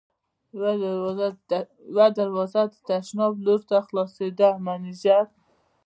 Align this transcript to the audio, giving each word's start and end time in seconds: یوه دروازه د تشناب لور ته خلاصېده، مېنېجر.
یوه 1.93 2.07
دروازه 2.17 2.61
د 2.71 2.75
تشناب 2.87 3.33
لور 3.45 3.61
ته 3.69 3.77
خلاصېده، 3.87 4.49
مېنېجر. 4.65 5.25